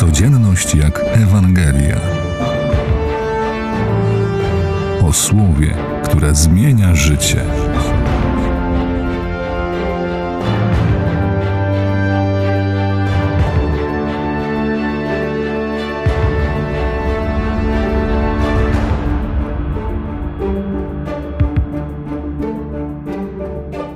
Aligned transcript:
Codzienność 0.00 0.74
jak 0.74 1.00
Ewangelia. 1.04 2.00
O 5.02 5.12
słowie, 5.12 5.74
które 6.04 6.34
zmienia 6.34 6.94
życie. 6.94 7.44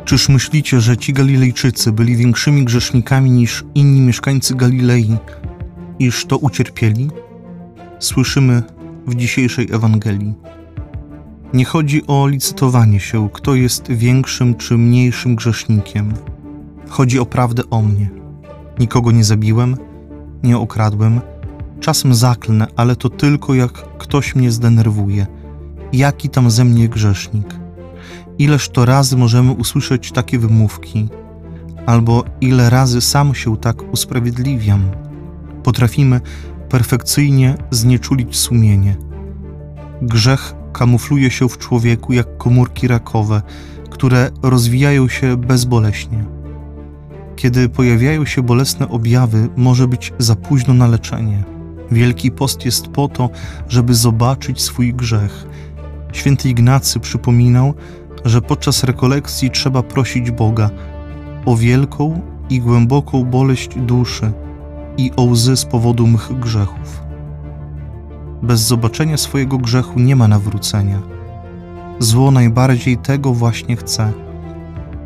Czyż 0.05 0.29
myślicie, 0.29 0.81
że 0.81 0.97
ci 0.97 1.13
Galilejczycy 1.13 1.93
byli 1.93 2.17
większymi 2.17 2.65
grzesznikami 2.65 3.31
niż 3.31 3.65
inni 3.75 4.01
mieszkańcy 4.01 4.55
Galilei, 4.55 5.17
iż 5.99 6.27
to 6.27 6.37
ucierpieli? 6.37 7.11
Słyszymy 7.99 8.63
w 9.07 9.15
dzisiejszej 9.15 9.69
Ewangelii. 9.73 10.35
Nie 11.55 11.65
chodzi 11.65 12.07
o 12.07 12.27
licytowanie 12.27 13.01
się, 13.01 13.29
kto 13.33 13.55
jest 13.55 13.89
większym 13.93 14.55
czy 14.55 14.79
mniejszym 14.79 15.37
grzesznikiem. 15.37 16.13
Chodzi 16.89 17.19
o 17.19 17.27
prawdę 17.27 17.63
o 17.71 17.83
mnie. 17.83 18.11
Nikogo 18.79 19.11
nie 19.11 19.25
zabiłem, 19.25 19.77
nie 20.43 20.59
okradłem, 20.59 21.21
czasem 21.81 22.15
zaklnę, 22.15 22.67
ale 22.77 22.97
to 22.97 23.09
tylko 23.09 23.55
jak 23.55 23.73
ktoś 23.99 24.35
mnie 24.35 24.51
zdenerwuje. 24.51 25.27
Jaki 25.93 26.29
tam 26.29 26.51
ze 26.51 26.65
mnie 26.65 26.89
grzesznik? 26.89 27.55
Ileż 28.39 28.69
to 28.69 28.85
razy 28.85 29.17
możemy 29.17 29.53
usłyszeć 29.53 30.13
takie 30.13 30.39
wymówki, 30.39 31.09
albo 31.87 32.25
ile 32.41 32.71
razy 32.71 33.01
sam 33.01 33.35
się 33.35 33.57
tak 33.57 33.93
usprawiedliwiam. 33.93 34.83
Potrafimy 35.65 36.21
perfekcyjnie 36.69 37.55
znieczulić 37.71 38.37
sumienie. 38.37 38.97
Grzech 40.03 40.55
kamufluje 40.73 41.31
się 41.31 41.49
w 41.49 41.59
człowieku 41.59 42.13
jak 42.13 42.37
komórki 42.37 42.89
rakowe, 42.89 43.43
które 43.91 44.31
rozwijają 44.43 45.09
się 45.09 45.37
bezboleśnie. 45.37 46.25
Kiedy 47.37 47.69
pojawiają 47.69 48.25
się 48.25 48.43
bolesne 48.43 48.89
objawy, 48.89 49.49
może 49.57 49.89
być 49.89 50.13
za 50.19 50.37
późno 50.37 50.75
na 50.75 50.87
leczenie. 50.87 51.45
Wielki 51.91 52.31
post 52.31 52.65
jest 52.65 52.89
po 52.89 53.09
to, 53.09 53.31
żeby 53.69 53.95
zobaczyć 53.95 54.63
swój 54.63 54.95
grzech. 54.95 55.47
Święty 56.13 56.49
Ignacy 56.49 57.01
przypominał, 57.01 57.75
że 58.25 58.43
podczas 58.43 58.85
rekolekcji 58.85 59.51
trzeba 59.51 59.83
prosić 59.83 60.31
Boga 60.31 60.71
o 61.45 61.57
wielką 61.57 62.21
i 62.51 62.61
głęboką 62.61 63.25
boleść 63.25 63.69
duszy 63.77 64.33
i 64.99 65.11
o 65.17 65.23
łzy 65.23 65.57
z 65.57 65.65
powodu 65.65 66.07
mych 66.07 66.39
grzechów. 66.41 67.03
Bez 68.43 68.61
zobaczenia 68.61 69.17
swojego 69.17 69.59
grzechu 69.59 70.01
nie 70.01 70.17
ma 70.17 70.29
nawrócenia. 70.29 71.03
Zło 71.99 72.31
najbardziej 72.31 72.97
tego 72.97 73.35
właśnie 73.35 73.77
chce, 73.77 74.13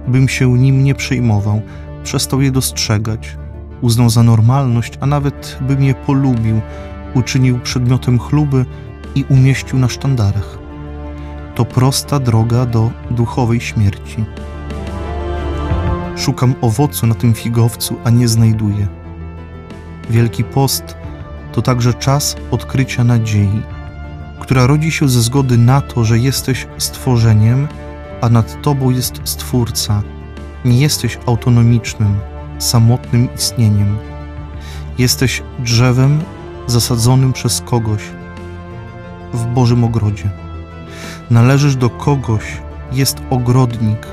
bym 0.09 0.29
się 0.29 0.59
nim 0.59 0.85
nie 0.85 0.95
przejmował, 0.95 1.61
przestał 2.05 2.41
je 2.41 2.51
dostrzegać, 2.51 3.37
uznał 3.81 4.11
za 4.11 4.23
normalność, 4.23 4.93
a 5.01 5.07
nawet 5.07 5.59
bym 5.61 5.85
je 5.85 5.95
polubił, 5.95 6.61
uczynił 7.15 7.59
przedmiotem 7.59 8.19
chluby 8.19 8.67
i 9.15 9.25
umieścił 9.29 9.79
na 9.79 9.89
sztandarach 9.89 10.69
to 11.59 11.65
prosta 11.65 12.19
droga 12.19 12.67
do 12.67 12.91
duchowej 13.11 13.61
śmierci. 13.61 14.25
Szukam 16.17 16.55
owocu 16.61 17.07
na 17.07 17.15
tym 17.15 17.35
figowcu, 17.35 17.97
a 18.05 18.11
nie 18.11 18.29
znajduję. 18.29 18.89
Wielki 20.11 20.45
Post 20.45 20.97
to 21.53 21.63
także 21.63 21.95
czas 21.95 22.37
odkrycia 22.51 23.05
nadziei, 23.05 23.63
która 24.41 24.67
rodzi 24.67 24.91
się 24.91 25.09
ze 25.09 25.23
zgody 25.23 25.59
na 25.59 25.81
to, 25.81 26.05
że 26.05 26.19
jesteś 26.19 26.67
stworzeniem, 26.79 27.69
a 28.21 28.29
nad 28.29 28.63
tobą 28.63 28.91
jest 28.91 29.21
Stwórca. 29.25 30.03
Nie 30.65 30.81
jesteś 30.81 31.19
autonomicznym, 31.27 32.19
samotnym 32.59 33.29
istnieniem. 33.35 33.99
Jesteś 34.99 35.43
drzewem 35.59 36.21
zasadzonym 36.67 37.33
przez 37.33 37.61
kogoś 37.61 38.03
w 39.33 39.47
Bożym 39.47 39.85
ogrodzie. 39.85 40.31
Należysz 41.31 41.77
do 41.77 41.91
kogoś, 41.91 42.43
jest 42.93 43.23
ogrodnik, 43.31 44.07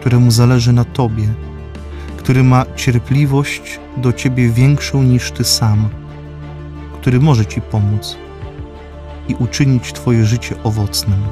któremu 0.00 0.30
zależy 0.30 0.72
na 0.72 0.84
Tobie, 0.84 1.28
który 2.26 2.42
ma 2.42 2.66
cierpliwość 2.76 3.80
do 3.96 4.12
Ciebie 4.12 4.48
większą 4.48 5.02
niż 5.02 5.32
Ty 5.32 5.44
sam, 5.44 5.88
który 7.00 7.20
może 7.20 7.46
Ci 7.46 7.60
pomóc 7.60 8.16
i 9.28 9.34
uczynić 9.34 9.92
Twoje 9.92 10.24
życie 10.24 10.54
owocnym. 10.62 11.22